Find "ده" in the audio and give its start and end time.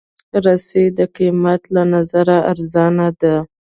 3.21-3.35